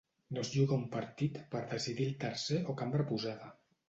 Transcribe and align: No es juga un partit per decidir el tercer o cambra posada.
No 0.35 0.39
es 0.43 0.47
juga 0.51 0.77
un 0.77 0.85
partit 0.95 1.37
per 1.51 1.61
decidir 1.73 2.07
el 2.13 2.15
tercer 2.23 2.57
o 2.73 2.75
cambra 2.81 3.07
posada. 3.13 3.51